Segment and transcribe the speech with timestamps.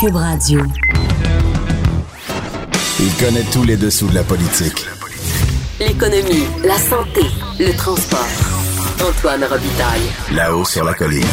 [0.00, 0.60] Cube Radio.
[3.00, 4.86] Il connaît tous les dessous de la politique.
[5.80, 7.22] L'économie, la santé,
[7.58, 8.28] le transport.
[9.00, 10.36] Antoine Robitaille.
[10.36, 11.24] Là-haut sur la colline.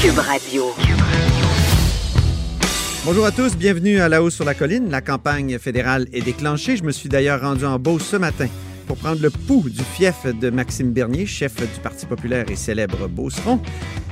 [0.00, 0.66] Cube Radio.
[3.04, 4.88] Bonjour à tous, bienvenue à La Haut sur la colline.
[4.88, 6.76] La campagne fédérale est déclenchée.
[6.76, 8.46] Je me suis d'ailleurs rendu en Beauce ce matin
[8.92, 13.08] pour prendre le pouls du fief de Maxime Bernier, chef du Parti populaire et célèbre
[13.08, 13.58] Beauceron.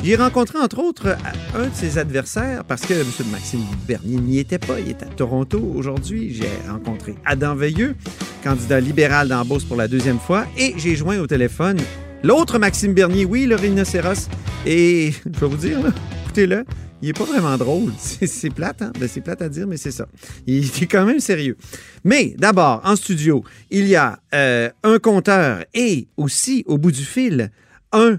[0.03, 1.19] J'ai rencontré entre autres
[1.55, 3.07] un de ses adversaires parce que M.
[3.31, 4.81] Maxime Bernier n'y était pas.
[4.81, 6.33] Il est à Toronto aujourd'hui.
[6.33, 7.95] J'ai rencontré Adam Veilleux,
[8.43, 11.77] candidat libéral dans Beauce pour la deuxième fois, et j'ai joint au téléphone
[12.23, 14.31] l'autre Maxime Bernier, oui, le rhinocéros.
[14.65, 15.79] Et je vais vous dire,
[16.25, 16.65] écoutez-le,
[17.03, 17.93] il est pas vraiment drôle.
[17.99, 18.93] C'est plate, hein?
[18.99, 20.07] Ben, c'est plate à dire, mais c'est ça.
[20.47, 21.57] Il est quand même sérieux.
[22.05, 27.05] Mais d'abord, en studio, il y a euh, un compteur et aussi, au bout du
[27.05, 27.51] fil,
[27.93, 28.19] un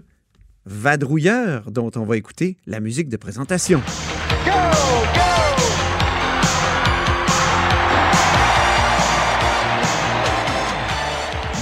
[0.65, 3.81] vadrouilleur dont on va écouter la musique de présentation.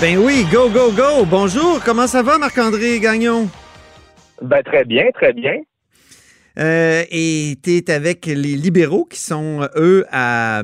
[0.02, 1.26] Ben oui, go, go, go!
[1.26, 3.50] Bonjour, comment ça va, Marc-André Gagnon?
[4.42, 5.60] Ben, très bien, très bien.
[6.60, 10.64] Euh, et tu es avec les libéraux qui sont, eux, à,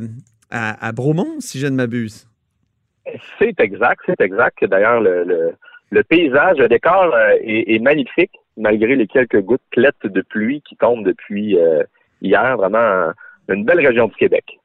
[0.52, 2.28] à, à Bromont, si je ne m'abuse.
[3.40, 4.64] C'est exact, c'est exact.
[4.66, 5.54] D'ailleurs, le, le,
[5.92, 10.76] le, paysage, le décor euh, est, est, magnifique, malgré les quelques gouttelettes de pluie qui
[10.76, 11.84] tombent depuis euh,
[12.22, 12.58] hier.
[12.58, 13.12] Vraiment
[13.48, 14.60] une belle région du Québec.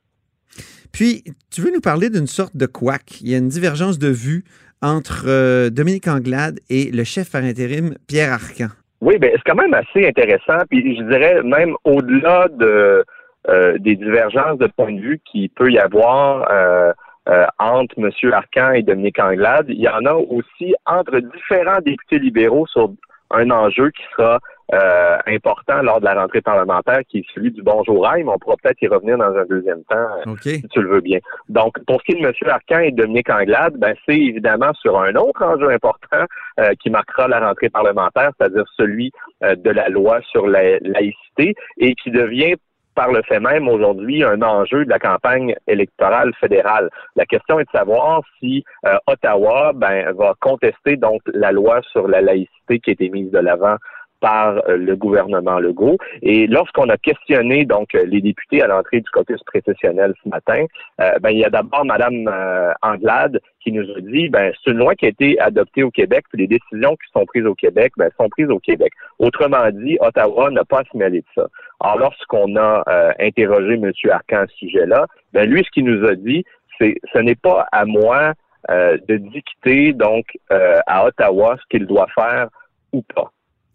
[0.93, 1.23] Puis,
[1.53, 3.21] tu veux nous parler d'une sorte de couac?
[3.21, 4.45] Il y a une divergence de vue
[4.83, 8.69] entre euh, Dominique Anglade et le chef par intérim Pierre Arcan.
[9.01, 10.59] Oui, ben c'est quand même assez intéressant.
[10.69, 13.05] Puis je dirais même au-delà de
[13.49, 16.93] euh, des divergences de point de vue qui peut y avoir euh,
[17.29, 18.11] euh, entre M.
[18.33, 22.93] Arcan et Dominique Anglade, il y en a aussi entre différents députés libéraux sur
[23.31, 24.41] un enjeu qui sera
[24.73, 28.57] euh, important lors de la rentrée parlementaire, qui est celui du bonjour mais on pourra
[28.63, 30.57] peut-être y revenir dans un deuxième temps, okay.
[30.57, 31.19] si tu le veux bien.
[31.49, 32.33] Donc, pour ce qui est de M.
[32.49, 36.25] Arcan et de Dominique Anglade, ben, c'est évidemment sur un autre enjeu important
[36.61, 39.11] euh, qui marquera la rentrée parlementaire, c'est-à-dire celui
[39.43, 42.55] euh, de la loi sur la laïcité et qui devient
[42.95, 46.91] par le fait même aujourd'hui un enjeu de la campagne électorale fédérale.
[47.17, 52.09] La question est de savoir si euh, Ottawa ben, va contester donc la loi sur
[52.09, 53.77] la laïcité qui a été mise de l'avant
[54.21, 55.97] par euh, le gouvernement Legault.
[56.23, 60.65] Et lorsqu'on a questionné donc les députés à l'entrée du caucus précessionnel ce matin,
[61.01, 64.71] euh, ben, il y a d'abord Madame euh, Anglade qui nous a dit ben c'est
[64.71, 67.55] une loi qui a été adoptée au Québec, puis les décisions qui sont prises au
[67.55, 68.93] Québec ben, sont prises au Québec.
[69.19, 71.47] Autrement dit, Ottawa n'a pas à se mêler de ça.
[71.81, 73.93] Alors lorsqu'on a euh, interrogé M.
[74.11, 76.45] Arcan à ce sujet-là, ben lui ce qu'il nous a dit,
[76.79, 78.35] c'est ce n'est pas à moi
[78.71, 82.49] euh, de dicter donc euh, à Ottawa ce qu'il doit faire
[82.93, 83.31] ou pas.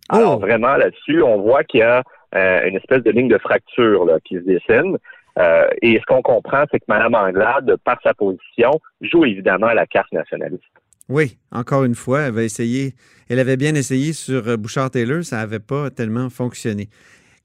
[0.10, 0.40] Alors, oh.
[0.40, 2.04] vraiment, là-dessus, on voit qu'il y a
[2.36, 4.98] euh, une espèce de ligne de fracture là, qui se dessine.
[5.38, 8.72] Euh, et ce qu'on comprend, c'est que Mme Anglade, par sa position,
[9.02, 10.64] joue évidemment à la carte nationaliste.
[11.10, 12.94] Oui, encore une fois, elle avait essayé,
[13.30, 16.90] elle avait bien essayé sur Bouchard-Taylor, ça n'avait pas tellement fonctionné.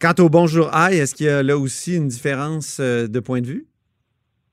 [0.01, 3.43] Quant au Bonjour Aïe, est-ce qu'il y a là aussi une différence euh, de point
[3.43, 3.67] de vue?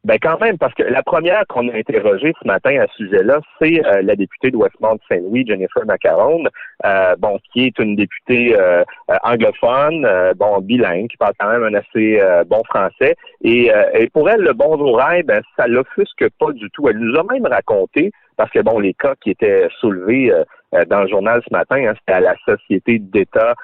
[0.08, 3.42] Ben quand même, parce que la première qu'on a interrogée ce matin à ce sujet-là,
[3.60, 6.46] c'est euh, la députée de Westmount-Saint-Louis, Jennifer Macaron,
[6.86, 8.86] euh, bon, qui est une députée euh,
[9.24, 10.08] anglophone,
[10.38, 13.18] bon, bilingue, qui parle quand même un assez bon français.
[13.44, 16.88] Et, et, pour elle, le bonjour ben, ça l'offusque pas du tout.
[16.88, 20.32] Elle nous a même raconté, parce que bon, les cas qui étaient soulevés
[20.88, 23.56] dans le journal ce matin, hein, c'était à la société d'État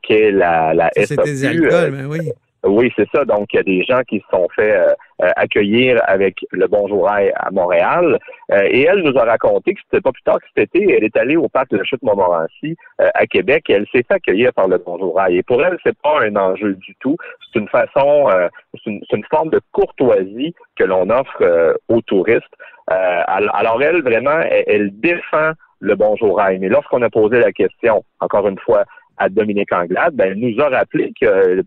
[0.00, 2.32] qu'est la, la C'était des alcools, ben oui.
[2.64, 3.24] Oui, c'est ça.
[3.24, 4.94] Donc, il y a des gens qui se sont fait euh,
[5.36, 8.18] accueillir avec le Bonjour à Montréal.
[8.52, 11.04] Euh, et elle nous a raconté que c'était pas plus tard que cet été, elle
[11.04, 14.14] est allée au parc de la Chute Montmorency euh, à Québec et elle s'est fait
[14.14, 17.16] accueillir par le Bonjour Et pour elle, c'est pas un enjeu du tout.
[17.52, 18.28] C'est une façon,
[18.72, 22.44] c'est une, une, forme de courtoisie que l'on offre aux touristes.
[22.88, 28.48] alors elle, vraiment, elle, elle défend le Bonjour Mais lorsqu'on a posé la question, encore
[28.48, 28.84] une fois,
[29.18, 31.64] à Dominique Anglade, ben, elle nous a rappelé qu'il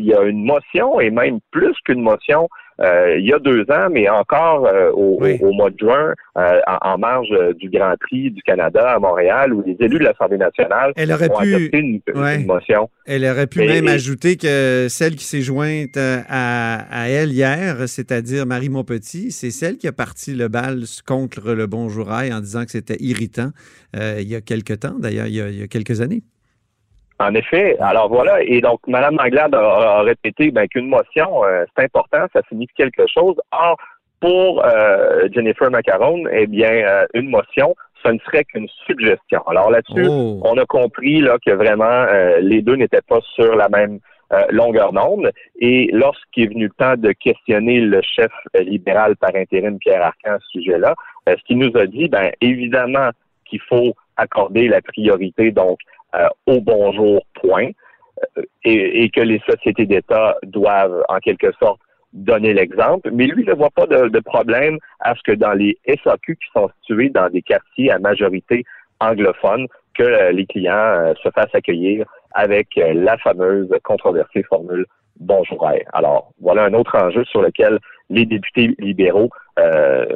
[0.00, 2.48] y a une motion, et même plus qu'une motion,
[2.80, 5.38] euh, il y a deux ans, mais encore euh, au, oui.
[5.42, 9.52] au, mois de juin, euh, en, en, marge du Grand Prix du Canada à Montréal,
[9.52, 12.40] où les élus de l'Assemblée nationale elle aurait ont pu, adopté une, ouais.
[12.40, 12.88] une, motion.
[13.04, 17.32] Elle aurait pu Et- même et- ajouter que celle qui s'est jointe à, à elle
[17.32, 22.32] hier, c'est-à-dire Marie Montpetit, c'est celle qui a parti le bal contre le Bonjour Aïe
[22.32, 23.50] en disant que c'était irritant
[23.96, 26.22] euh, il y a quelque temps, d'ailleurs, il y a quelques années.
[27.20, 27.76] En effet.
[27.80, 28.42] Alors voilà.
[28.42, 32.74] Et donc, Mme Anglade a, a répété ben, qu'une motion, euh, c'est important, ça signifie
[32.74, 33.36] quelque chose.
[33.52, 33.76] Or,
[34.20, 37.74] pour euh, Jennifer Macaron, eh bien, euh, une motion,
[38.04, 39.40] ce ne serait qu'une suggestion.
[39.46, 40.40] Alors là-dessus, Oh.
[40.44, 43.98] on a compris là, que vraiment euh, les deux n'étaient pas sur la même
[44.32, 45.30] euh, longueur d'onde.
[45.60, 50.34] Et lorsqu'il est venu le temps de questionner le chef libéral par intérim, Pierre Arcan,
[50.36, 50.94] à ce sujet-là,
[51.28, 53.10] euh, ce qu'il nous a dit, ben évidemment
[53.46, 55.78] qu'il faut accorder la priorité donc
[56.46, 57.70] au bonjour point
[58.38, 61.80] euh, et, et que les sociétés d'État doivent en quelque sorte
[62.12, 65.78] donner l'exemple, mais lui ne voit pas de, de problème à ce que dans les
[65.86, 68.64] SAQ qui sont situés dans des quartiers à majorité
[68.98, 74.86] anglophone, que euh, les clients euh, se fassent accueillir avec euh, la fameuse controversée formule
[75.20, 75.84] Bonjour Air.
[75.92, 77.78] Alors, voilà un autre enjeu sur lequel
[78.08, 79.28] les députés libéraux
[79.58, 80.06] euh,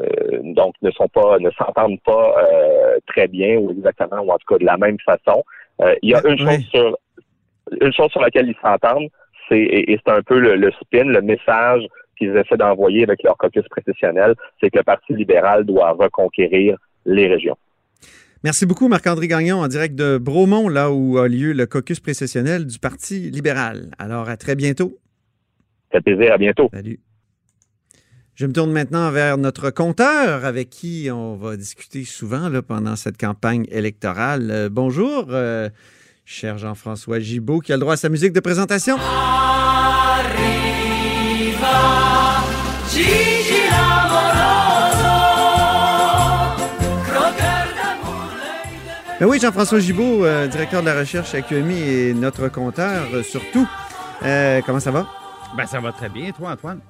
[0.43, 4.47] donc ne sont pas ne s'entendent pas euh, très bien ou exactement ou en tout
[4.49, 5.45] cas de la même façon.
[5.83, 6.99] Euh, il y a une chose sur
[7.81, 9.09] une chose sur laquelle ils s'entendent,
[9.49, 11.83] c'est et, et c'est un peu le, le spin, le message
[12.19, 17.27] qu'ils essaient d'envoyer avec leur caucus précessionnel, c'est que le Parti libéral doit reconquérir les
[17.27, 17.57] régions.
[18.45, 22.67] Merci beaucoup, Marc-André Gagnon, en direct de Bromont, là où a lieu le caucus précessionnel
[22.67, 23.91] du Parti libéral.
[23.99, 24.99] Alors, à très bientôt.
[25.91, 26.69] Ça fait plaisir, à bientôt.
[26.73, 27.01] Salut.
[28.35, 32.97] Je me tourne maintenant vers notre compteur avec qui on va discuter souvent là, pendant
[32.97, 34.51] cette campagne électorale.
[34.51, 35.71] Euh, bonjour, euh,
[36.25, 38.97] cher Jean-François Gibault, qui a le droit à sa musique de présentation.
[49.21, 53.23] Ben oui, Jean-François Gibault, euh, directeur de la recherche à QMI et notre compteur euh,
[53.23, 53.69] surtout.
[54.25, 55.07] Euh, comment ça va?
[55.57, 56.81] Ben, ça va très bien, toi, Antoine?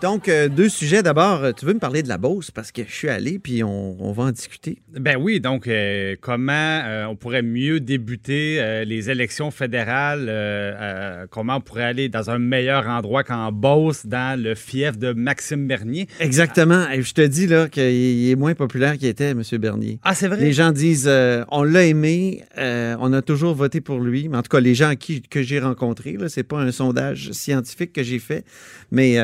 [0.00, 1.02] Donc, euh, deux sujets.
[1.02, 3.64] D'abord, euh, tu veux me parler de la Beauce parce que je suis allé puis
[3.64, 4.78] on, on va en discuter.
[4.96, 8.38] Ben oui, donc euh, comment euh, on pourrait mieux débuter
[8.86, 14.54] les élections fédérales, comment on pourrait aller dans un meilleur endroit qu'en Beauce, dans le
[14.54, 16.06] fief de Maxime Bernier?
[16.20, 16.88] Exactement.
[16.90, 19.42] Et je te dis là qu'il est moins populaire qu'il était, M.
[19.58, 19.98] Bernier.
[20.04, 20.40] Ah, c'est vrai?
[20.40, 21.10] Les gens disent
[21.50, 24.28] on l'a aimé, on a toujours voté pour lui.
[24.28, 27.32] Mais en tout cas, les gens qui, que j'ai rencontrés, là, c'est pas un sondage
[27.32, 28.44] scientifique que j'ai fait,
[28.90, 29.18] mais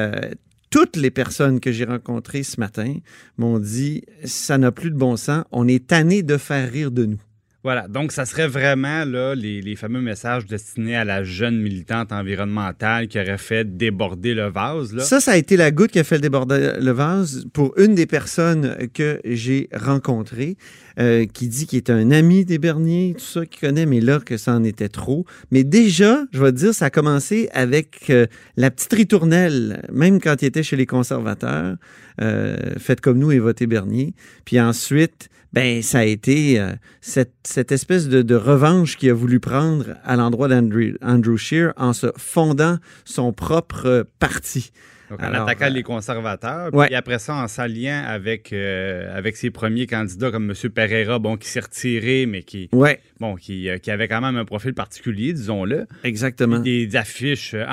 [0.74, 2.96] toutes les personnes que j'ai rencontrées ce matin
[3.36, 7.06] m'ont dit ça n'a plus de bon sens, on est tanné de faire rire de
[7.06, 7.20] nous.
[7.64, 12.12] Voilà, donc ça serait vraiment là, les, les fameux messages destinés à la jeune militante
[12.12, 14.92] environnementale qui aurait fait déborder le vase.
[14.92, 15.02] Là.
[15.02, 18.04] Ça, ça a été la goutte qui a fait déborder le vase pour une des
[18.04, 20.58] personnes que j'ai rencontrées,
[21.00, 24.20] euh, qui dit qu'il est un ami des Berniers, tout ça, qui connaît, mais là,
[24.20, 25.24] que ça en était trop.
[25.50, 28.26] Mais déjà, je vais te dire, ça a commencé avec euh,
[28.58, 31.76] la petite ritournelle, même quand il était chez les conservateurs,
[32.18, 34.14] faites comme nous et votez Bernier.
[34.44, 39.94] Puis ensuite, ben, ça a été euh, cette, espèce de, revanche qu'il a voulu prendre
[40.02, 44.72] à l'endroit d'Andrew Andrew Scheer en se fondant son propre euh, parti.
[45.14, 46.86] Donc, en Alors, attaquant euh, les conservateurs, ouais.
[46.86, 50.70] puis après ça, en s'alliant avec, euh, avec ses premiers candidats comme M.
[50.70, 54.36] Pereira, bon, qui s'est retiré, mais qui, Ouais, bon, qui, euh, qui avait quand même
[54.36, 55.86] un profil particulier, disons-le.
[56.02, 56.58] exactement.
[56.58, 57.64] Des affiches euh,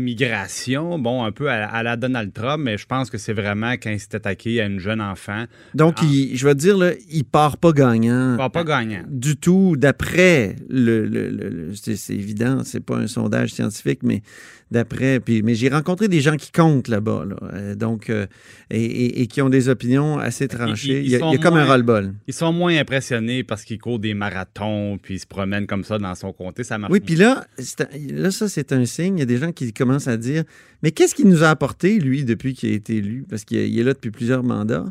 [0.00, 3.72] anti-immigration, bon, un peu à, à la Donald Trump, mais je pense que c'est vraiment
[3.72, 5.44] quand il s'est attaqué à une jeune enfant.
[5.74, 6.04] Donc, Ah.
[6.04, 8.34] il- je vais te dire, là, il part pas gagnant.
[8.34, 9.02] Il va pas gagnant.
[9.08, 14.22] Du tout, d'après le, le- le- le- c'est évident, c'est pas un sondage scientifique, mais
[14.70, 18.26] d'après, mais j'ai rencontré des gens qui comptent là-bas, là, euh, donc euh,
[18.70, 21.00] et, et- et qui ont des opinions assez tranchées.
[21.00, 22.12] ils il y a, sont il y a comme un.
[22.26, 25.98] Ils sont moins impressionnés parce qu'il court des marathons, puis il se promène comme ça
[25.98, 26.64] dans son comté.
[26.64, 29.16] Ça marche Oui, puis là, ça, c'est un signe.
[29.16, 30.44] Il y a des gens qui commencent à dire
[30.82, 33.24] Mais qu'est-ce qu'il nous a apporté, lui, depuis qu'il a été élu?
[33.28, 34.86] Parce qu'il est là depuis plusieurs mandats.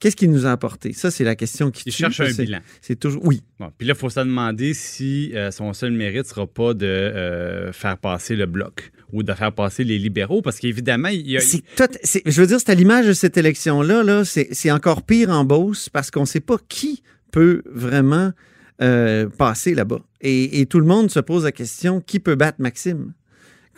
[0.00, 0.92] Qu'est-ce qu'il nous a apporté?
[0.92, 2.60] Ça, c'est la question qui Il tue, cherche un bilan.
[2.80, 3.24] C'est toujours.
[3.24, 3.42] Oui.
[3.58, 6.74] Bon, puis là, il faut se demander si euh, son seul mérite ne sera pas
[6.74, 11.30] de euh, faire passer le bloc ou de faire passer les libéraux, parce qu'évidemment, il
[11.30, 11.40] y a...
[11.40, 14.02] Je veux dire, c'est à l'image de cette élection-là.
[14.02, 17.02] Là, c'est c'est encore pire en Beauce parce qu'on ne sait pas qui
[17.32, 18.32] peut vraiment
[18.82, 20.00] euh, passer là-bas.
[20.20, 23.14] Et, et tout le monde se pose la question qui peut battre Maxime?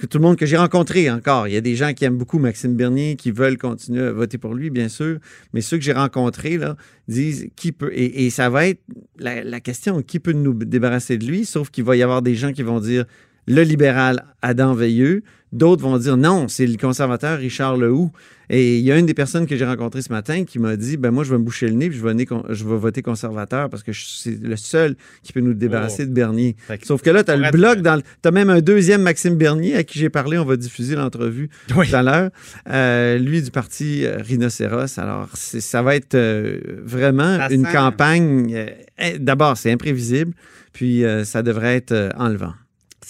[0.07, 1.49] Tout le monde que j'ai rencontré encore.
[1.49, 4.39] Il y a des gens qui aiment beaucoup Maxime Bernier, qui veulent continuer à voter
[4.39, 5.19] pour lui, bien sûr,
[5.53, 6.77] mais ceux que j'ai rencontrés là,
[7.09, 7.91] disent qui peut.
[7.93, 8.83] Et, ça va être
[9.19, 12.53] la question qui peut nous débarrasser de lui, sauf qu'il va y avoir des gens
[12.53, 13.05] qui vont dire
[13.47, 15.23] le libéral Adam Veilleux.
[15.53, 18.13] D'autres vont dire non, c'est le conservateur Richard Lehoux.
[18.53, 20.97] Et il y a une des personnes que j'ai rencontrées ce matin qui m'a dit
[20.97, 23.03] ben moi, je vais me boucher le nez puis je vais, né- je vais voter
[23.03, 24.95] conservateur parce que c'est le seul
[25.25, 26.07] qui peut nous débarrasser Oh.
[26.07, 26.57] de Bernier.
[26.69, 28.03] Que- Sauf que là, tu as le bloc dans le.
[28.03, 30.39] Tu as même un deuxième Maxime Bernier à qui j'ai parlé.
[30.39, 31.89] On va diffuser l'entrevue Oui.
[31.89, 32.31] tout à l'heure.
[32.69, 34.99] Euh, lui du parti euh, Rhinocéros.
[34.99, 38.55] Alors, ça va être euh, vraiment Ça une sent- campagne.
[39.01, 40.33] euh, D'abord, c'est imprévisible.
[40.73, 42.53] Puis, ça devrait être enlevant.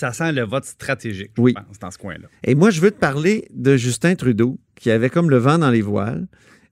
[0.00, 1.52] Ça sent le vote stratégique, je Oui.
[1.52, 2.26] pense, dans ce coin-là.
[2.42, 5.71] Et moi, je veux te parler de Justin Trudeau, qui avait comme le vent dans
[5.71, 6.26] les voiles.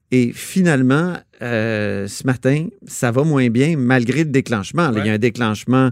[0.09, 4.91] Et finalement, euh, ce matin, ça va moins bien malgré le déclenchement.
[4.97, 5.91] Il y a un déclenchement,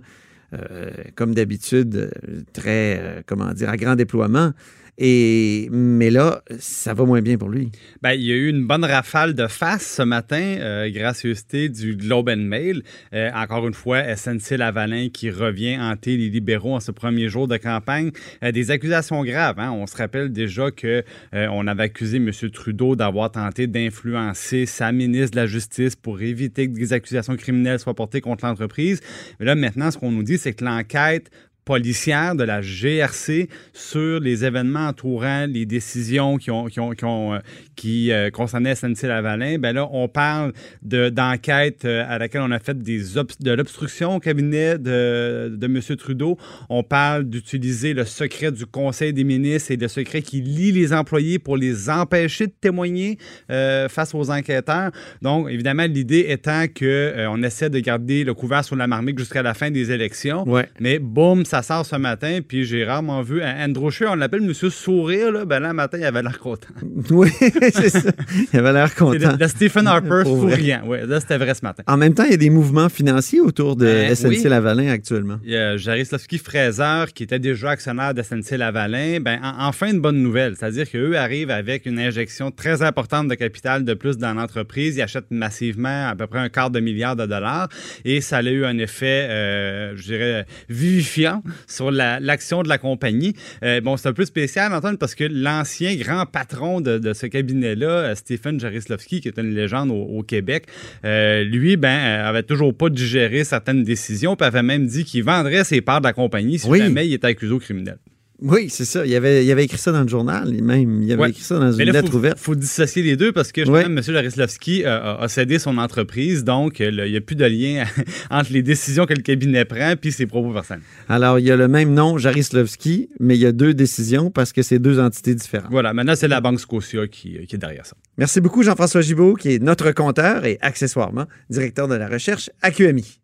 [0.53, 2.09] euh, comme d'habitude,
[2.53, 4.53] très, comment dire, à grand déploiement.
[4.99, 7.71] Et, mais là, ça va moins bien pour lui.
[8.01, 11.95] Bien, il y a eu une bonne rafale de face ce matin, euh, gracieuseté du
[11.95, 12.81] Globe and Mail.
[13.13, 17.47] Euh, encore une fois, SNC Lavalin qui revient hanter les libéraux en ce premier jour
[17.47, 18.11] de campagne.
[18.43, 19.59] Euh, des accusations graves.
[19.59, 19.71] Hein?
[19.71, 21.03] On se rappelle déjà que
[21.35, 22.31] euh, on avait accusé M.
[22.51, 27.79] Trudeau d'avoir tenté d'influencer sa ministre de la Justice pour éviter que des accusations criminelles
[27.79, 29.01] soient portées contre l'entreprise.
[29.39, 31.29] Mais là, maintenant, ce qu'on nous dit, c'est que l'enquête
[31.67, 37.03] policière de la GRC sur les événements entourant les décisions qui, ont, qui, ont, qui,
[37.03, 37.39] ont, euh,
[37.75, 42.81] qui euh, concernaient SNC-Lavalin, ben là, on parle d'enquête euh, à laquelle on a fait
[42.81, 43.01] des
[43.41, 45.81] de l'obstruction au cabinet de, de M.
[45.97, 46.37] Trudeau.
[46.69, 50.93] On parle d'utiliser le secret du Conseil des ministres et le secret qui lie les
[50.93, 53.17] employés pour les empêcher de témoigner
[53.49, 54.91] face aux enquêteurs.
[55.21, 59.41] Donc, évidemment, l'idée étant qu'on on essaie de garder le couvert sur la marmite jusqu'à
[59.41, 60.47] la fin des élections.
[60.47, 60.69] Ouais.
[60.79, 64.41] Mais boum, ça ça sort ce matin, puis j'ai rarement vu Andrew Scheer, on l'appelle
[64.41, 66.67] Monsieur Sourire, là, ben là, matin, il avait l'air content.
[67.09, 67.29] Oui,
[67.73, 68.11] c'est ça.
[68.53, 69.37] Il avait l'air content.
[69.39, 70.81] Le, Stephen Harper souriant.
[70.85, 71.83] Oui, là, c'était vrai ce matin.
[71.87, 74.43] En même temps, il y a des mouvements financiers autour de ben, SNC oui.
[74.43, 75.37] Lavalin actuellement.
[75.43, 79.19] Il y a Jarislavski Fraser, qui était déjà actionnaire de SNC Lavalin.
[79.19, 80.55] Ben, en, enfin, une bonne nouvelle.
[80.57, 84.97] C'est-à-dire qu'eux arrivent avec une injection très importante de capital de plus dans l'entreprise.
[84.97, 87.69] Ils achètent massivement à peu près un quart de milliard de dollars.
[88.05, 93.33] Et ça a eu un effet, euh, je dirais, vivifiant sur l'action de la compagnie.
[93.63, 97.25] Euh, bon, c'est un peu spécial, Antoine, parce que l'ancien grand patron de, de ce
[97.25, 100.65] cabinet-là, euh, Stephen Jarislavski, qui est une légende au, au Québec,
[101.05, 101.89] euh, lui, ben,
[102.23, 106.07] avait toujours pas digéré certaines décisions, puis avait même dit qu'il vendrait ses parts de
[106.07, 106.79] la compagnie si Oui.
[106.79, 107.97] jamais il était accusé au criminel.
[108.39, 109.03] Oui, c'est ça.
[109.05, 111.01] Il avait, il avait écrit ça dans le journal, même.
[111.01, 111.29] Il avait Ouais.
[111.31, 112.37] écrit ça dans une là, lettre faut, ouverte.
[112.37, 113.79] faut dissocier les deux parce que Ouais.
[113.81, 114.03] justement, M.
[114.03, 117.45] Jarislavski euh, a, a cédé son entreprise, donc euh, là, il n'y a plus de
[117.45, 117.83] lien
[118.29, 120.83] entre les décisions que le cabinet prend puis ses propos personnels.
[121.09, 124.53] Alors, il y a le même nom, Jarislavski, mais il y a deux décisions parce
[124.53, 125.71] que c'est deux entités différentes.
[125.71, 127.95] Voilà, maintenant, c'est la Banque Scotia qui, qui est derrière ça.
[128.17, 132.69] Merci beaucoup, Jean-François Gibault, qui est notre compteur et accessoirement directeur de la recherche à
[132.71, 133.19] QMI.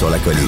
[0.00, 0.40] Sur la colline.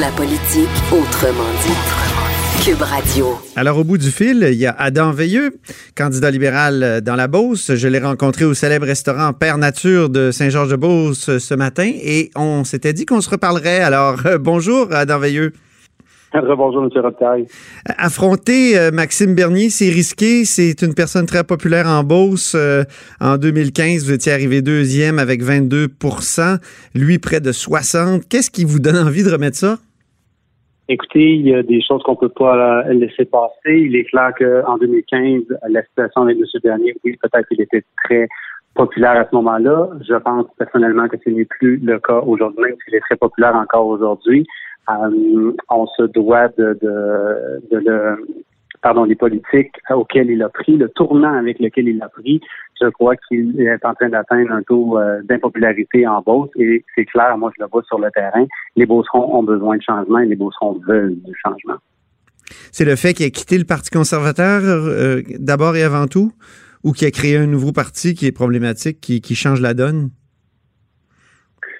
[0.00, 2.64] La politique autrement dit.
[2.64, 3.38] Cube Radio.
[3.54, 5.58] Alors, au bout du fil, il y a Adam Veilleux,
[5.94, 7.74] candidat libéral euh, dans la Beauce.
[7.74, 12.64] Je l'ai rencontré au célèbre restaurant Père Nature de Saint-Georges-de-Beauce euh, ce matin et on
[12.64, 13.80] s'était dit qu'on se reparlerait.
[13.80, 15.52] Alors, euh, bonjour, Adam Veilleux.
[16.56, 16.90] Bonjour, M.
[16.94, 17.46] Robitaille.
[17.98, 20.44] Affronter euh, Maxime Bernier, c'est risqué.
[20.44, 22.54] C'est une personne très populaire en Beauce.
[22.54, 22.82] Euh,
[23.20, 26.58] en 2015, vous étiez arrivé deuxième avec 22%
[26.94, 29.76] lui près de 60 Qu'est-ce qui vous donne envie de remettre ça?
[30.88, 33.80] Écoutez, il y a des choses qu'on peut pas euh, laisser passer.
[33.80, 36.44] Il est clair qu'en 2015, la situation avec M.
[36.62, 38.28] Bernier, oui, peut-être qu'il était très
[38.74, 39.88] populaire à ce moment-là.
[40.08, 43.56] Je pense personnellement que ce n'est plus le cas aujourd'hui, même s'il est très populaire
[43.56, 44.46] encore aujourd'hui.
[44.88, 46.78] Euh, on se doit de,
[47.70, 48.16] le
[48.82, 52.40] pardon, les politiques auxquelles il a pris, le tournant avec lequel il a pris,
[52.80, 57.04] je crois qu'il est en train d'atteindre un taux euh, d'impopularité en Beauce et c'est
[57.06, 60.26] clair, moi je le vois sur le terrain, les Beaucerons ont besoin de changement et
[60.26, 61.78] les Beaucerons veulent du changement.
[62.70, 66.30] C'est le fait qu'il a quitté le Parti conservateur euh, d'abord et avant tout
[66.84, 70.10] ou qu'il a créé un nouveau parti qui est problématique, qui change la donne?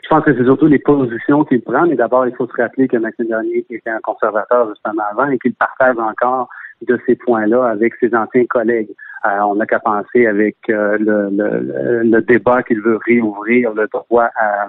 [0.06, 2.86] Je pense que c'est surtout les positions qu'il prend, mais d'abord, il faut se rappeler
[2.86, 6.48] que Maxime Bernier était un conservateur justement avant et qu'il partage encore
[6.86, 8.90] de ces points-là avec ses anciens collègues.
[9.26, 13.88] Euh, on n'a qu'à penser avec euh, le, le, le, débat qu'il veut réouvrir, le
[13.88, 14.68] droit à,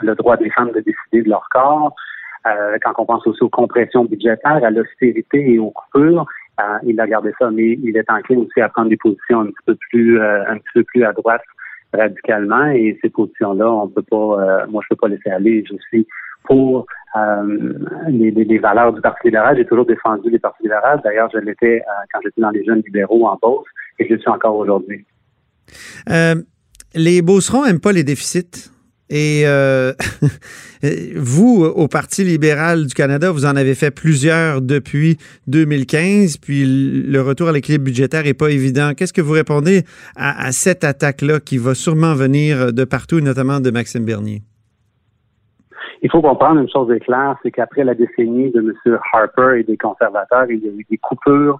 [0.00, 1.94] le droit des femmes de décider de leur corps.
[2.46, 6.26] Euh, quand on pense aussi aux compressions budgétaires, à l'austérité et aux coupures,
[6.60, 9.46] euh, il a gardé ça, mais il est enclin aussi à prendre des positions un
[9.46, 11.42] petit peu plus, euh, un petit peu plus à droite
[11.96, 15.64] radicalement et ces positions-là, on peut pas, euh, moi je peux pas laisser aller.
[15.68, 16.06] Je suis
[16.44, 16.86] pour
[17.16, 17.72] euh,
[18.08, 19.56] les, valeurs du Parti libéral.
[19.56, 21.00] J'ai toujours défendu les partis libéraux.
[21.02, 23.66] D'ailleurs, je l'étais euh, quand j'étais dans les jeunes libéraux en Beauce
[23.98, 25.06] et je le suis encore aujourd'hui.
[26.94, 28.70] Les Beaucerons n'aiment pas les déficits.
[29.10, 29.92] Et euh,
[31.16, 37.20] vous, au Parti libéral du Canada, vous en avez fait plusieurs depuis 2015, puis le
[37.20, 38.92] retour à l'équilibre budgétaire n'est pas évident.
[38.96, 39.82] Qu'est-ce que vous répondez
[40.16, 44.42] à, à cette attaque-là qui va sûrement venir de partout, notamment de Maxime Bernier?
[46.04, 48.98] Il faut comprendre une chose est claire, c'est qu'après la décennie de M.
[49.14, 51.58] Harper et des conservateurs, il y a eu des coupures,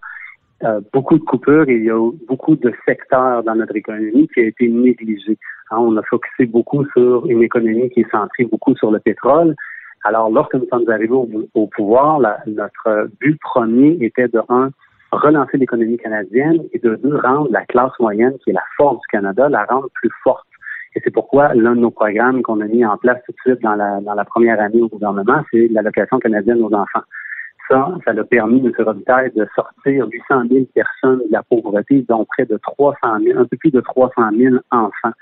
[0.63, 4.45] euh, beaucoup de coupures, il y a beaucoup de secteurs dans notre économie qui a
[4.45, 5.37] été négligé.
[5.71, 9.57] Hein, on a focusé beaucoup sur une économie qui est centrée beaucoup sur le pétrole.
[10.05, 11.15] Alors, lorsque nous sommes arrivés
[11.55, 14.71] au, pouvoir, notre but premier était de un,
[15.11, 19.07] relancer l'économie canadienne et de deux, rendre la classe moyenne, qui est la force du
[19.11, 20.47] Canada, la rendre plus forte.
[20.95, 23.63] Et c'est pourquoi l'un de nos programmes qu'on a mis en place tout de suite
[23.63, 27.03] dans la première année au gouvernement, c'est l'allocation canadienne aux enfants.
[27.69, 28.73] Ça, ça a permis, M.
[28.79, 33.45] Robitaille, de sortir 800 000 personnes de la pauvreté, dont près de 300 000, un
[33.47, 35.13] peu plus de 300 000 enfants.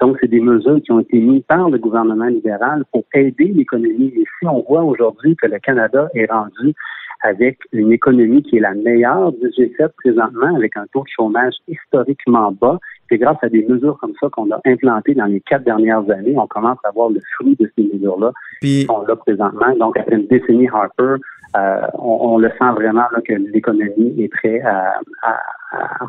[0.00, 4.12] Donc, c'est des mesures qui ont été mises par le gouvernement libéral pour aider l'économie.
[4.16, 6.74] Et si on voit aujourd'hui que le Canada est rendu
[7.22, 11.54] avec une économie qui est la meilleure du G7 présentement, avec un taux de chômage
[11.68, 12.78] historiquement bas,
[13.10, 16.34] c'est grâce à des mesures comme ça qu'on a implantées dans les quatre dernières années.
[16.36, 19.74] On commence à voir le fruit de ces mesures-là qui sont là présentement.
[19.78, 21.16] Donc, après une décennie Harper,
[21.56, 25.40] euh, on, le sent vraiment là, que l'économie est prête à, à,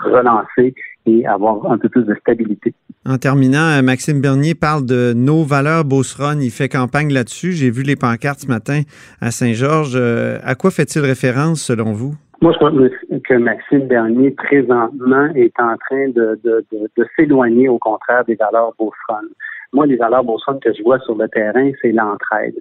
[0.04, 0.76] relancer
[1.08, 2.74] et avoir un peu plus de stabilité.
[3.08, 6.40] En terminant, euh, Maxime Bernier parle de nos valeurs Beauceron.
[6.40, 7.54] Il fait campagne là-dessus.
[7.54, 8.82] J'ai vu les pancartes ce matin
[9.20, 9.96] à Saint-Georges.
[9.96, 12.14] Euh, à quoi fait-il référence selon vous?
[12.42, 17.78] Moi, je crois que Maxime Bernier, présentement, est en train de, de, de, s'éloigner, au
[17.78, 19.28] contraire, des valeurs Beauceron.
[19.74, 22.56] Moi, les valeurs Beauceron que je vois sur le terrain, c'est l'entraide,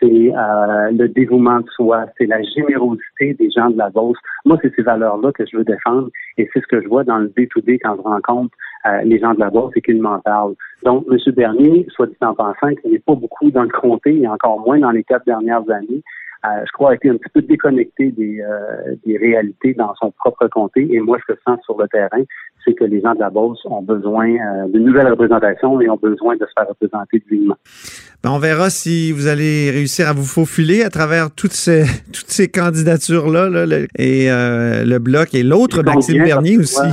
[0.00, 4.16] c'est euh, le dévouement de soi, c'est la générosité des gens de la Beauce.
[4.46, 7.18] Moi, c'est ces valeurs-là que je veux défendre et c'est ce que je vois dans
[7.18, 10.54] le day-to-day quand je rencontre euh, les gens de la Beauce et qu'ils m'en parlent.
[10.82, 11.18] Donc, M.
[11.34, 14.78] Bernier, soit dit en pensant qu'il n'est pas beaucoup dans le comté et encore moins
[14.78, 16.02] dans les quatre dernières années,
[16.64, 20.46] je crois, a été un petit peu déconnecté des, euh, des réalités dans son propre
[20.48, 20.86] comté.
[20.92, 22.22] Et moi, je le sens sur le terrain,
[22.64, 25.96] c'est que les gens de la Beauce ont besoin euh, d'une nouvelle représentation et ont
[25.96, 27.56] besoin de se faire représenter dignement.
[28.22, 32.30] Ben, on verra si vous allez réussir à vous faufiler à travers toutes ces, toutes
[32.30, 33.48] ces candidatures-là,
[33.98, 36.88] et le Bloc et l'autre, Maxime Bernier aussi.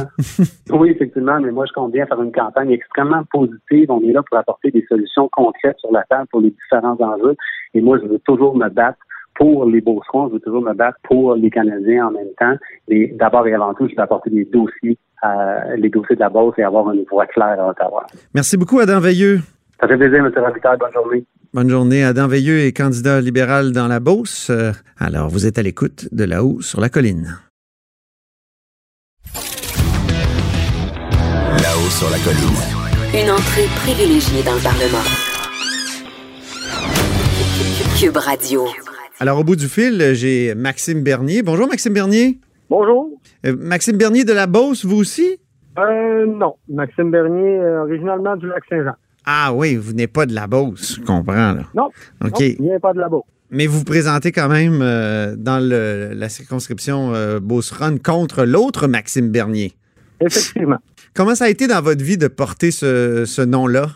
[0.70, 3.90] oui, effectivement, mais moi, je compte bien faire une campagne extrêmement positive.
[3.90, 7.36] On est là pour apporter des solutions concrètes sur la table pour les différents enjeux.
[7.74, 9.00] Et moi, je veux toujours me battre
[9.36, 12.56] pour les Beaucerons, je veux toujours me battre pour les Canadiens en même temps.
[12.88, 16.30] Et d'abord et avant tout, je veux apporter des dossiers, euh, les dossiers de la
[16.30, 18.06] Beauce et avoir une voix claire à Ottawa.
[18.34, 19.40] Merci beaucoup, Adam Veilleux.
[19.80, 20.32] Ça fait plaisir, M.
[20.36, 20.78] Rapitaille.
[20.78, 21.26] Bonne journée.
[21.54, 22.04] Bonne journée.
[22.04, 24.50] Adam Veilleux est candidat libéral dans la Beauce.
[24.50, 27.38] Euh, alors, vous êtes à l'écoute de là-haut sur la colline.
[31.62, 32.58] Là-haut sur la colline.
[33.14, 35.04] Une entrée privilégiée dans le Parlement.
[38.00, 38.66] Cube Radio.
[39.24, 41.44] Alors, au bout du fil, j'ai Maxime Bernier.
[41.44, 42.42] Bonjour, Maxime Bernier.
[42.70, 43.10] Bonjour.
[43.46, 45.38] Euh, Maxime Bernier de la Beauce, vous aussi?
[45.80, 46.56] Euh, non.
[46.68, 48.96] Maxime Bernier, euh, originalement du Lac-Saint-Jean.
[49.26, 51.54] Ah oui, vous n'êtes pas de la Beauce, je comprends.
[51.54, 51.64] Là.
[51.74, 51.90] Non.
[52.22, 52.44] OK.
[52.60, 53.24] Non, pas de la Beauce.
[53.50, 54.80] Mais vous vous présentez quand même
[55.38, 59.72] dans la circonscription Beauce-Run contre l'autre Maxime Bernier.
[60.20, 60.80] Effectivement.
[61.14, 63.88] Comment ça a été dans votre vie de porter ce nom-là?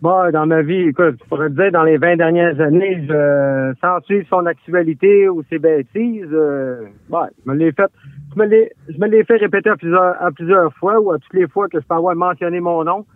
[0.00, 3.74] Bon, dans ma vie, écoute, je pourrais te dire, dans les 20 dernières années, je,
[3.80, 7.90] sans suivre son actualité ou ses bêtises, euh, je me l'ai fait,
[8.32, 11.18] je me l'ai, je me l'ai fait répéter à plusieurs, à plusieurs fois ou à
[11.18, 13.06] toutes les fois que je peux avoir mentionné mon nom,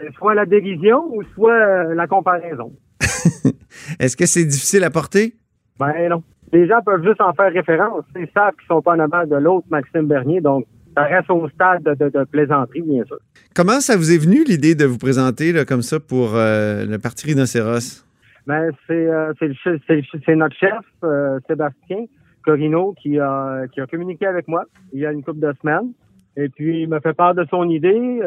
[0.00, 2.72] euh, soit la dérision ou soit euh, la comparaison.
[4.00, 5.34] Est-ce que c'est difficile à porter?
[5.78, 6.22] Ben non.
[6.52, 8.04] Les gens peuvent juste en faire référence.
[8.16, 10.64] Ils savent qu'ils sont pas en avant de l'autre Maxime Bernier, donc
[11.00, 13.18] ça reste au stade de, plaisanterie, bien sûr.
[13.54, 16.98] Comment ça vous est venu l'idée de vous présenter là, comme ça pour euh, le
[16.98, 18.04] Parti Rhinocéros?
[18.46, 20.72] Ben, c'est, euh, c'est, notre chef,
[21.04, 22.04] euh, Sébastien
[22.44, 25.92] Corino, qui a, qui a communiqué avec moi il y a une couple de semaines.
[26.36, 28.20] Et puis, il m'a fait part de son idée,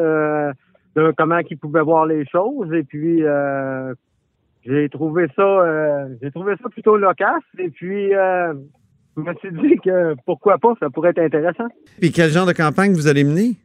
[0.96, 2.72] de comment il pouvait voir les choses.
[2.72, 3.22] Et puis,
[4.64, 7.42] j'ai trouvé ça, j'ai trouvé ça plutôt loquace.
[7.58, 8.12] Et puis,
[9.16, 11.68] je me suis dit que pourquoi pas, ça pourrait être intéressant.
[12.00, 13.56] Puis quel genre de campagne vous allez mener?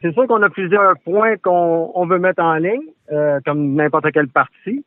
[0.00, 4.28] C'est sûr qu'on a plusieurs points qu'on veut mettre en ligne, euh, comme n'importe quel
[4.28, 4.84] parti.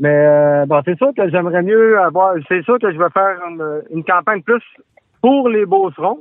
[0.00, 2.34] Mais euh, bon, c'est sûr que j'aimerais mieux avoir.
[2.48, 3.38] C'est sûr que je vais faire
[3.90, 4.62] une, campagne plus
[5.20, 6.20] pour les Beaucerons,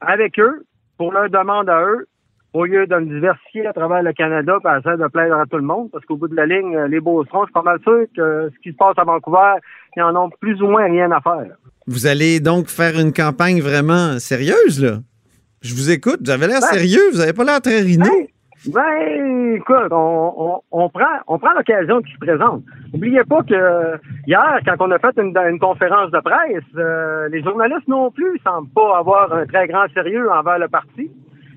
[0.00, 0.64] avec eux,
[0.96, 2.06] pour leur demande à eux,
[2.54, 5.56] au lieu de me diversifier à travers le Canada pour essayer de plaire à tout
[5.56, 5.90] le monde.
[5.92, 8.58] Parce qu'au bout de la ligne, les Beaucerons, je suis pas mal sûr que ce
[8.62, 9.54] qui se passe à Vancouver,
[9.96, 11.56] ils en ont plus ou moins rien à faire.
[11.86, 14.98] Vous allez donc faire une campagne vraiment sérieuse, là?
[15.62, 18.04] Je vous écoute, vous avez l'air ben, sérieux, vous n'avez pas l'air très rhineux.
[18.04, 18.26] Ben,
[18.66, 22.62] ben, écoute, on, on, prend, on prend l'occasion qui se présente.
[22.92, 27.42] N'oubliez pas que hier, quand on a fait une, une conférence de presse, euh, les
[27.42, 31.10] journalistes non plus ne semblent pas avoir un très grand sérieux envers le parti.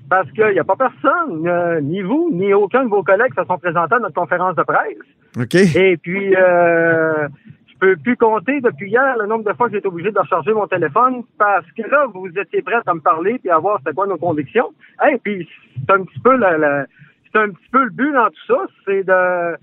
[0.08, 3.40] Parce qu'il n'y a pas personne, euh, ni vous, ni aucun de vos collègues qui
[3.40, 4.96] se sont présentés à notre conférence de presse.
[5.38, 5.54] OK.
[5.54, 7.28] Et puis, euh,
[7.66, 10.18] je peux plus compter depuis hier le nombre de fois que j'ai été obligé de
[10.18, 13.78] recharger mon téléphone parce que là, vous étiez prêts à me parler puis à voir
[13.78, 14.72] c'était quoi nos convictions.
[15.10, 16.86] Et puis c'est un petit peu le,
[17.32, 19.56] c'est un petit peu le but dans tout ça, c'est de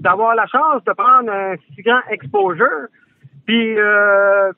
[0.00, 2.88] d'avoir la chance de prendre un si grand exposure.
[3.46, 4.52] Puis euh,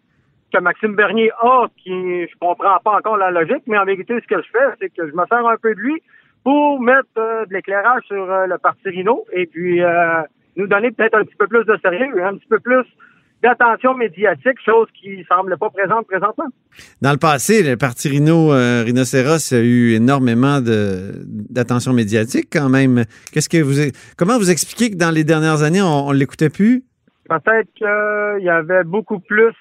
[0.54, 4.26] que Maxime Bernier a, qui je comprends pas encore la logique, mais en vérité, ce
[4.32, 6.00] que je fais, c'est que je me sers un peu de lui
[6.44, 10.22] pour mettre euh, de l'éclairage sur euh, le parti Rino et puis euh,
[10.56, 12.84] nous donner peut-être un petit peu plus de sérieux, un petit peu plus
[13.42, 16.46] d'attention médiatique, chose qui semble pas présente présentement.
[17.02, 23.04] Dans le passé, le parti Rhino, Rhinocéros a eu énormément d'attention médiatique quand même.
[23.32, 26.84] Qu'est-ce que vous, comment vous expliquez que dans les dernières années, on, on l'écoutait plus?
[27.28, 29.52] Peut-être qu'il y avait beaucoup plus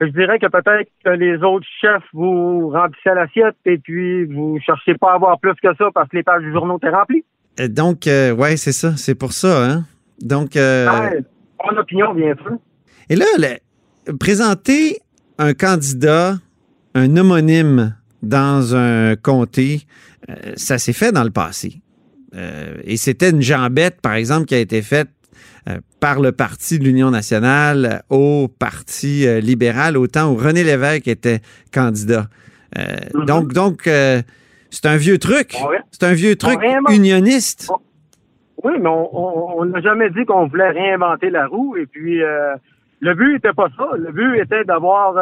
[0.00, 4.94] je dirais que peut-être que les autres chefs vous remplissaient l'assiette et puis vous cherchez
[4.94, 7.24] pas à avoir plus que ça parce que les pages du journaux étaient remplies.
[7.58, 9.84] Et donc, euh, ouais, c'est ça, c'est pour ça, hein.
[10.20, 10.86] Donc, euh,
[11.64, 12.58] mon opinion, bien sûr.
[13.08, 13.26] Et là,
[14.18, 14.98] présenter
[15.38, 16.34] un candidat,
[16.94, 19.82] un homonyme dans un comté,
[20.28, 21.80] euh, ça s'est fait dans le passé.
[22.84, 25.15] et c'était une jambette, par exemple, qui a été faite euh,
[26.00, 31.08] par le Parti de l'Union nationale au Parti euh, libéral au temps où René Lévesque
[31.08, 31.40] était
[31.72, 32.26] candidat.
[32.78, 33.24] Euh, mm-hmm.
[33.24, 35.56] Donc, donc c'est un vieux truc.
[35.90, 37.72] C'est un vieux truc unioniste.
[38.62, 41.76] Oui, mais on n'a jamais dit qu'on voulait réinventer la roue.
[41.76, 43.88] Et puis, le but n'était pas ça.
[43.96, 45.14] Le but était d'avoir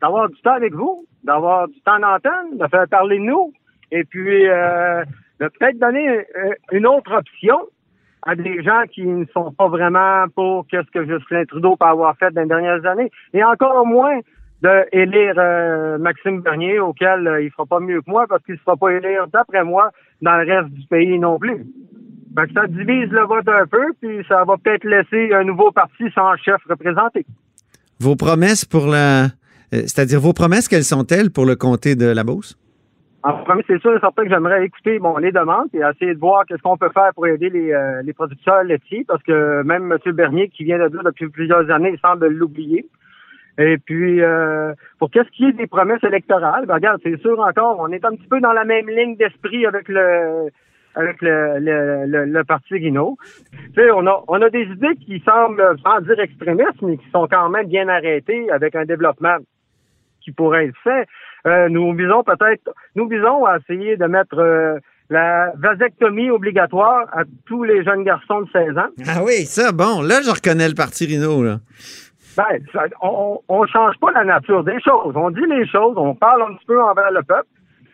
[0.00, 3.52] d'avoir du temps avec vous, d'avoir du temps d'antenne, de faire parler de nous,
[3.90, 6.26] et puis de peut-être donner
[6.72, 7.58] une autre option
[8.26, 12.16] à des gens qui ne sont pas vraiment pour qu'est-ce que Justin Trudeau peut avoir
[12.16, 14.20] fait dans les dernières années, et encore moins
[14.62, 18.54] de élire euh, Maxime Bernier, auquel euh, il fera pas mieux que moi parce qu'il
[18.54, 19.90] ne sera pas élire, d'après moi,
[20.22, 21.66] dans le reste du pays non plus.
[22.36, 25.70] Fait que ça divise le vote un peu, puis ça va peut-être laisser un nouveau
[25.70, 27.26] parti sans chef représenté.
[28.00, 29.24] Vos promesses pour la...
[29.24, 29.28] Euh,
[29.70, 32.56] c'est-à-dire vos promesses, quelles sont-elles pour le comté de la Beauce?
[33.24, 36.20] En premier, c'est sûr et certain que j'aimerais écouter bon, les demandes et essayer de
[36.20, 39.90] voir qu'est-ce qu'on peut faire pour aider les, euh, les producteurs laitiers, parce que même
[39.90, 40.12] M.
[40.12, 42.84] Bernier, qui vient de dire depuis plusieurs années, semble l'oublier.
[43.56, 47.78] Et puis, euh, pour qu'est-ce qui est des promesses électorales, ben, regarde, c'est sûr encore,
[47.80, 50.50] on est un petit peu dans la même ligne d'esprit avec le
[50.96, 53.16] avec le, le, le, parti Guinaud.
[53.74, 57.10] Tu sais, on a, on a des idées qui semblent, sans dire extrémistes, mais qui
[57.10, 59.38] sont quand même bien arrêtées avec un développement
[60.20, 61.06] qui pourrait être fait.
[61.46, 64.78] Euh, nous visons peut-être, nous visons à essayer de mettre euh,
[65.10, 68.88] la vasectomie obligatoire à tous les jeunes garçons de 16 ans.
[69.06, 71.58] Ah oui, ça, bon, là, je reconnais le parti Rhino, là.
[72.36, 72.58] Ben,
[73.00, 75.14] on, on change pas la nature des choses.
[75.14, 77.46] On dit les choses, on parle un petit peu envers le peuple.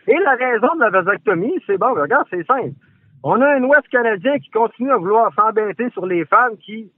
[0.07, 2.73] Et la raison de la vasectomie, c'est bon, regarde, c'est simple.
[3.23, 6.91] On a un Ouest canadien qui continue à vouloir s'embêter sur les femmes qui,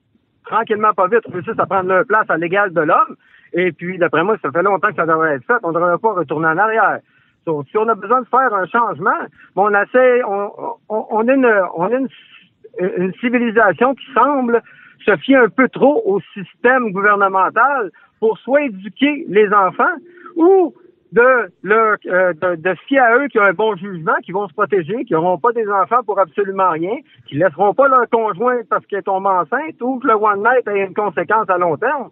[0.46, 3.18] tranquillement, pas vite, réussissent à prendre leur place à l'égal de l'homme.
[3.54, 5.54] Et puis, d'après moi, ça fait longtemps que ça devrait être fait.
[5.64, 7.00] On ne devrait pas retourner en arrière.
[7.46, 9.12] si on a besoin de faire un changement,
[9.56, 10.52] on essaie, on,
[10.90, 14.62] on, on a, une, on a une, civilisation qui semble
[15.06, 19.96] se fier un peu trop au système gouvernemental pour soit éduquer les enfants
[20.36, 20.74] ou
[21.12, 24.48] de leur euh, de, de fier à eux qui ont un bon jugement, qui vont
[24.48, 26.96] se protéger, qui n'auront pas des enfants pour absolument rien,
[27.28, 30.88] qui laisseront pas leur conjoint parce qu'elle tombe enceinte ou que le one night ait
[30.88, 32.10] une conséquence à long terme.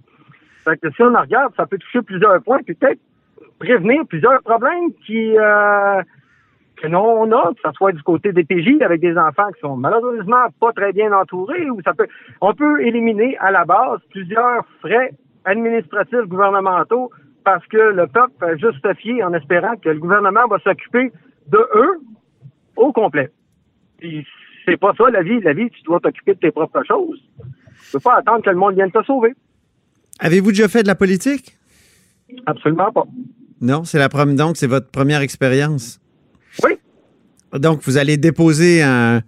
[0.63, 2.99] Fait que si on en regarde, ça peut toucher plusieurs points, peut-être
[3.59, 6.01] prévenir plusieurs problèmes qui euh,
[6.77, 9.59] que non on a, que ce soit du côté des PJ avec des enfants qui
[9.61, 12.07] sont malheureusement pas très bien entourés, ou ça peut
[12.41, 15.11] on peut éliminer à la base plusieurs frais
[15.45, 17.11] administratifs gouvernementaux
[17.43, 21.11] parce que le peuple est justifié en espérant que le gouvernement va s'occuper
[21.47, 21.99] de eux
[22.75, 23.31] au complet.
[23.97, 24.25] Puis
[24.65, 25.39] c'est pas ça la vie.
[25.41, 27.21] La vie, tu dois t'occuper de tes propres choses.
[27.85, 29.33] Tu peux pas attendre que le monde vienne te sauver.
[30.21, 31.57] Avez-vous déjà fait de la politique?
[32.45, 33.03] Absolument pas.
[33.59, 34.35] Non, c'est la première.
[34.35, 35.99] Donc, c'est votre première expérience?
[36.63, 36.71] Oui.
[37.53, 39.21] Donc, vous allez déposer un,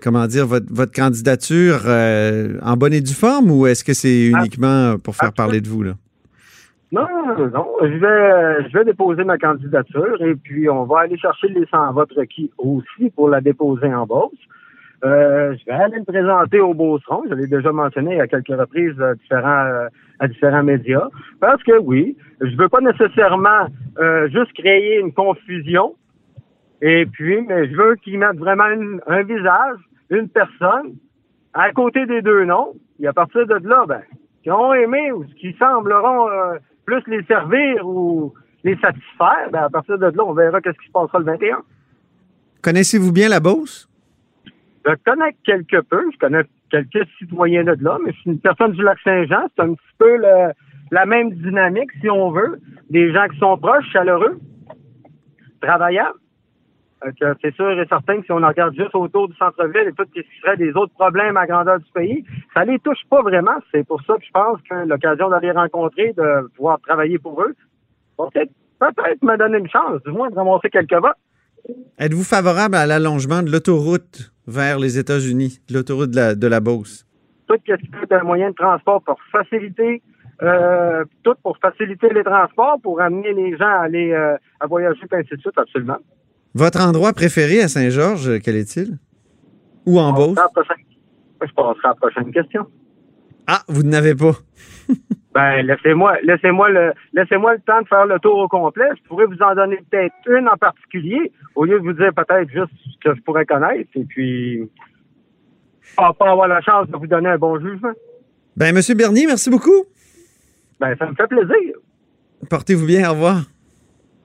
[0.00, 4.96] comment dire votre, candidature euh, en bonne et due forme ou est-ce que c'est uniquement
[4.98, 5.92] pour faire parler de vous là?
[6.92, 7.06] Non,
[7.38, 11.64] non, je vais, je vais déposer ma candidature et puis on va aller chercher les
[11.70, 14.36] 100 votes requis aussi pour la déposer en bourse.
[15.04, 17.24] Euh, je vais aller me présenter au Beauceron.
[17.28, 19.88] Je l'ai déjà mentionné à quelques reprises à différents, euh,
[20.20, 21.08] à différents médias.
[21.40, 23.66] Parce que oui, je veux pas nécessairement
[23.98, 25.96] euh, juste créer une confusion.
[26.82, 28.64] Et puis, mais je veux qu'ils mettent vraiment
[29.06, 29.78] un visage,
[30.10, 30.94] une personne,
[31.52, 32.74] à côté des deux noms.
[33.00, 34.02] Et à partir de là, ben,
[34.44, 36.28] qui ont aimé ou qui sembleront
[36.84, 40.86] plus les servir ou les satisfaire, ben, à partir de là, on verra qu'est-ce qui
[40.86, 41.62] se passera le 21.
[42.62, 43.91] Connaissez-vous bien la Beauce?
[44.84, 48.72] Je connais quelque peu, je connais quelques citoyens de là, mais je suis une personne
[48.72, 52.58] du lac Saint-Jean, c'est un petit peu la même dynamique, si on veut.
[52.90, 54.38] Des gens qui sont proches, chaleureux,
[55.60, 56.12] travaillants.
[57.18, 60.20] c'est sûr et certain que si on regarde juste autour du centre-ville et tout ce
[60.20, 63.56] qui serait des autres problèmes à grandeur du pays, ça les touche pas vraiment.
[63.70, 67.54] C'est pour ça que je pense que l'occasion d'aller rencontrer, de pouvoir travailler pour eux,
[68.18, 71.16] va peut-être peut-être me donner une chance, du moins de ramasser quelques votes.
[71.98, 77.06] Êtes-vous favorable à l'allongement de l'autoroute vers les États-Unis, l'autoroute de la, de la Beauce?
[77.46, 80.02] Tout ce qui un moyen de transport pour faciliter
[80.42, 85.00] euh, tout pour faciliter les transports, pour amener les gens à aller euh, à voyager,
[85.12, 85.98] et ainsi de suite, absolument.
[86.54, 88.98] Votre endroit préféré à Saint-Georges, quel est-il?
[89.86, 90.38] Ou en Beauce?
[90.38, 92.66] Je passerai à la prochaine question.
[93.46, 94.32] Ah, vous n'avez pas.
[95.34, 98.84] Ben, laissez-moi, laissez-moi le, laissez-moi le temps de faire le tour au complet.
[98.96, 102.50] Je pourrais vous en donner peut-être une en particulier, au lieu de vous dire peut-être
[102.50, 104.70] juste ce que je pourrais connaître, et puis
[105.96, 107.92] pas, pas avoir la chance de vous donner un bon jugement.
[108.56, 109.84] Ben, Monsieur Bernier, merci beaucoup.
[110.80, 111.76] Ben, ça me fait plaisir.
[112.50, 113.42] Portez-vous bien, au revoir.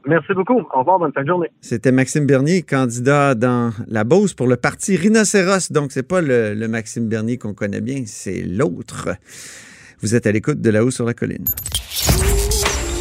[0.05, 0.59] Merci beaucoup.
[0.73, 1.51] Au revoir, bonne fin de journée.
[1.61, 5.71] C'était Maxime Bernier, candidat dans la Beauce pour le parti Rhinocéros.
[5.71, 9.09] Donc, c'est pas le, le, Maxime Bernier qu'on connaît bien, c'est l'autre.
[10.01, 11.45] Vous êtes à l'écoute de là-haut sur la colline.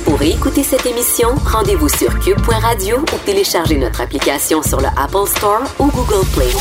[0.05, 5.63] Pour écouter cette émission, rendez-vous sur cube.radio ou téléchargez notre application sur le Apple Store
[5.79, 6.53] ou Google Play.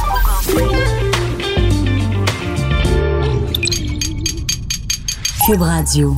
[5.45, 6.17] Cube Radio.